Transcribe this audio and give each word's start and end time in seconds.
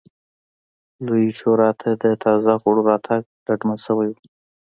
لویې 1.05 1.31
شورا 1.39 1.69
ته 1.79 1.89
د 2.03 2.05
تازه 2.23 2.51
غړو 2.61 2.81
راتګ 2.91 3.21
ډاډمن 3.45 3.77
شوی 3.85 4.07
و. 4.11 4.15